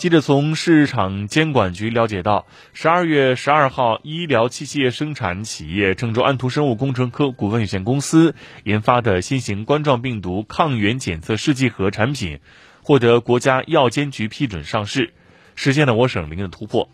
[0.00, 8.34] 记者从市场监管局了解到十二月十二号医疗器械生产企业郑州安图生物工程科股份有限公司
[8.64, 12.40] 研发的新型冠状病毒抗原检测试剂盒产品
[12.82, 15.12] 获得国家药监局批准上市
[15.54, 16.88] 实现了我省零的突破。